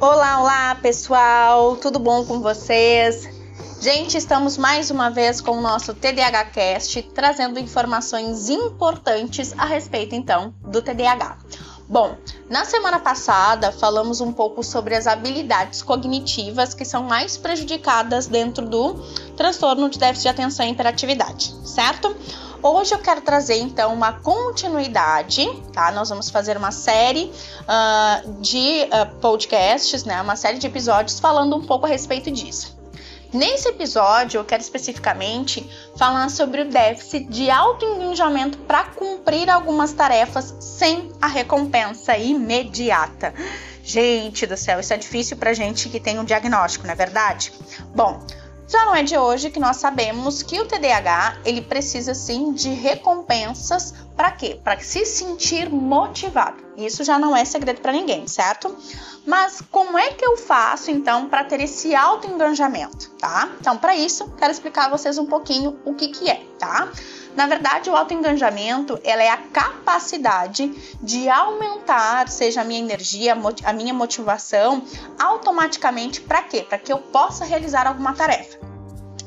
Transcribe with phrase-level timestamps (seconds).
[0.00, 3.28] Olá, olá pessoal, tudo bom com vocês?
[3.80, 10.14] Gente, estamos mais uma vez com o nosso TDAH Cast, trazendo informações importantes a respeito
[10.14, 11.38] então do TDAH.
[11.88, 12.16] Bom,
[12.48, 18.66] na semana passada falamos um pouco sobre as habilidades cognitivas que são mais prejudicadas dentro
[18.66, 18.94] do
[19.36, 22.14] transtorno de déficit de atenção e hiperatividade, certo?
[22.60, 25.92] Hoje eu quero trazer então uma continuidade, tá?
[25.92, 27.32] Nós vamos fazer uma série
[27.62, 30.20] uh, de uh, podcasts, né?
[30.20, 32.76] Uma série de episódios falando um pouco a respeito disso.
[33.32, 40.54] Nesse episódio, eu quero especificamente falar sobre o déficit de autoengajamento para cumprir algumas tarefas
[40.58, 43.34] sem a recompensa imediata.
[43.84, 47.52] Gente do céu, isso é difícil para gente que tem um diagnóstico, não é verdade?
[47.94, 48.20] Bom,
[48.68, 52.68] já não é de hoje que nós sabemos que o TDAH ele precisa sim de
[52.68, 54.60] recompensas para quê?
[54.62, 56.62] Para se sentir motivado.
[56.76, 58.76] Isso já não é segredo para ninguém, certo?
[59.26, 63.48] Mas como é que eu faço então para ter esse autoengajamento, tá?
[63.60, 66.88] Então, para isso, quero explicar a vocês um pouquinho o que que é, tá?
[67.36, 70.68] Na verdade, o autoengajamento ela é a capacidade
[71.02, 74.82] de aumentar, seja a minha energia, a minha motivação,
[75.18, 76.62] automaticamente para quê?
[76.68, 78.58] Para que eu possa realizar alguma tarefa.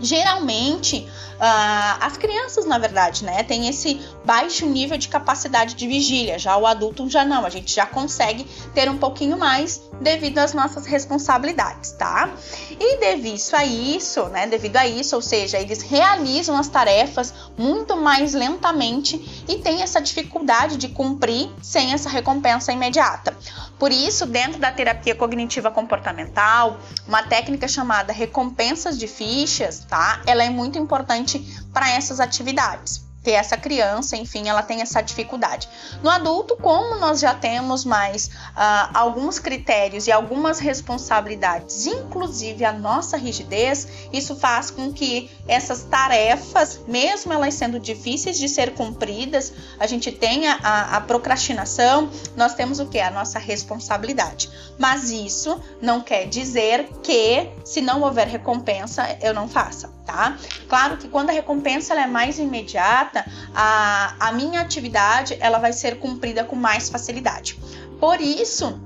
[0.00, 1.08] Geralmente,
[1.42, 6.56] Uh, as crianças, na verdade, né, tem esse baixo nível de capacidade de vigília, já
[6.56, 10.86] o adulto já não, a gente já consegue ter um pouquinho mais devido às nossas
[10.86, 12.30] responsabilidades, tá?
[12.78, 17.96] E devido a isso, né, devido a isso, ou seja, eles realizam as tarefas muito
[17.96, 23.36] mais lentamente e têm essa dificuldade de cumprir sem essa recompensa imediata.
[23.78, 30.20] Por isso, dentro da terapia cognitiva comportamental, uma técnica chamada recompensas de fichas, tá?
[30.26, 31.38] Ela é muito importante
[31.72, 35.68] para essas atividades ter essa criança, enfim, ela tem essa dificuldade.
[36.02, 42.72] No adulto, como nós já temos mais uh, alguns critérios e algumas responsabilidades, inclusive a
[42.72, 49.52] nossa rigidez, isso faz com que essas tarefas, mesmo elas sendo difíceis de ser cumpridas,
[49.78, 52.98] a gente tenha a, a procrastinação, nós temos o que?
[52.98, 54.50] A nossa responsabilidade.
[54.78, 60.36] Mas isso não quer dizer que, se não houver recompensa, eu não faça, tá?
[60.68, 63.11] Claro que quando a recompensa é mais imediata,
[63.54, 67.58] a, a minha atividade ela vai ser cumprida com mais facilidade.
[68.00, 68.80] Por isso,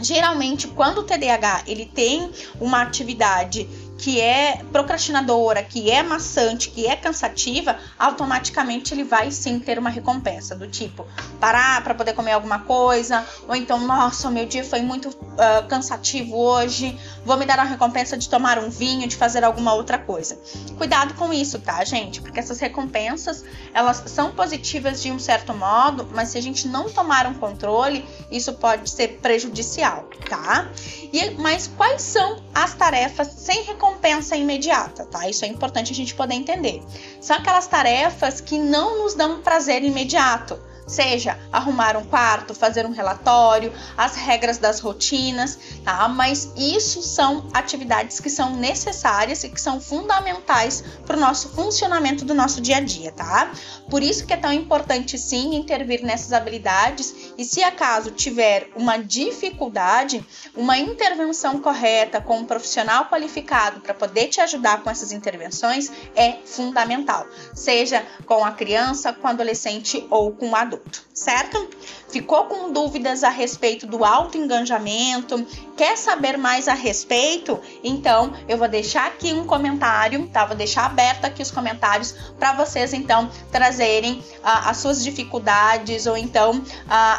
[0.00, 2.30] geralmente quando o TDAH ele tem
[2.60, 3.68] uma atividade
[3.98, 9.90] que é procrastinadora, que é maçante, que é cansativa, automaticamente ele vai sim ter uma
[9.90, 11.06] recompensa do tipo
[11.40, 16.36] parar para poder comer alguma coisa, ou então, nossa, meu dia foi muito uh, cansativo
[16.36, 20.38] hoje, vou me dar uma recompensa de tomar um vinho, de fazer alguma outra coisa.
[20.76, 22.20] Cuidado com isso, tá, gente?
[22.20, 26.90] Porque essas recompensas, elas são positivas de um certo modo, mas se a gente não
[26.90, 30.68] tomar um controle, isso pode ser prejudicial, tá?
[31.12, 35.28] E mas quais são as tarefas sem recompensa recompensa imediata, tá?
[35.28, 36.82] Isso é importante a gente poder entender.
[37.20, 42.92] São aquelas tarefas que não nos dão prazer imediato seja arrumar um quarto, fazer um
[42.92, 46.08] relatório, as regras das rotinas, tá?
[46.08, 52.24] Mas isso são atividades que são necessárias e que são fundamentais para o nosso funcionamento
[52.24, 53.50] do nosso dia a dia, tá?
[53.88, 58.98] Por isso que é tão importante sim intervir nessas habilidades e se acaso tiver uma
[58.98, 60.24] dificuldade,
[60.54, 66.38] uma intervenção correta com um profissional qualificado para poder te ajudar com essas intervenções é
[66.44, 71.68] fundamental, seja com a criança, com o adolescente ou com o adulto adulto, certo?
[72.08, 75.44] Ficou com dúvidas a respeito do autoengajamento?
[75.76, 77.60] Quer saber mais a respeito?
[77.82, 80.44] Então, eu vou deixar aqui um comentário, tá?
[80.44, 86.16] Vou deixar aberto aqui os comentários para vocês então trazerem uh, as suas dificuldades ou
[86.16, 86.62] então uh,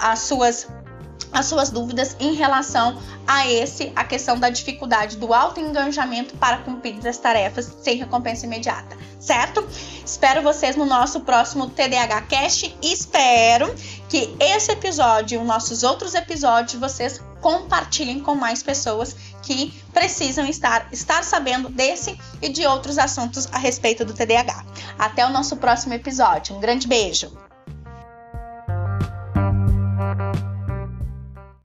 [0.02, 0.68] as suas
[1.36, 2.98] as suas dúvidas em relação
[3.28, 8.98] a esse, a questão da dificuldade do autoengajamento para cumprir as tarefas sem recompensa imediata,
[9.20, 9.68] certo?
[10.06, 13.76] Espero vocês no nosso próximo TDAH Cast e espero
[14.08, 20.48] que esse episódio e os nossos outros episódios vocês compartilhem com mais pessoas que precisam
[20.48, 24.66] estar, estar sabendo desse e de outros assuntos a respeito do TDAH.
[24.98, 26.56] Até o nosso próximo episódio.
[26.56, 27.45] Um grande beijo!